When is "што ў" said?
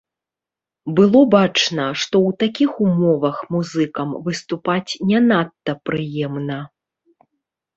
2.03-2.39